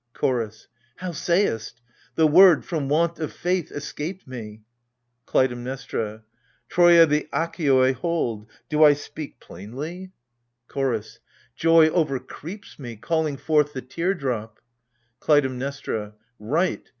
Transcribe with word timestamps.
CHOROS. 0.13 0.67
How 0.95 1.11
sayest? 1.11 1.79
The 2.15 2.25
word, 2.25 2.65
from 2.65 2.89
want 2.89 3.19
of 3.19 3.31
faith, 3.31 3.71
escaped 3.71 4.27
me. 4.27 4.63
KLUTAIMNESTRA. 5.27 6.23
Troia 6.67 7.05
the 7.05 7.27
Achaioi 7.31 7.93
hold: 7.93 8.49
do 8.67 8.83
I 8.83 8.93
speak 8.93 9.39
plainly? 9.39 10.11
24 10.69 10.83
AGAMEMNON. 10.93 11.01
CHORDS. 11.05 11.19
Joy 11.55 11.89
overcreeps 11.91 12.79
me, 12.79 12.95
calling 12.95 13.37
forth 13.37 13.73
the 13.73 13.83
tear 13.83 14.15
drop. 14.15 14.57
KLUTAIMNESTRA. 15.19 16.15
Right 16.39 16.83